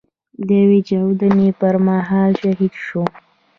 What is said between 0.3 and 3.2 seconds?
د يوې چاودنې پر مهال شهيد شو.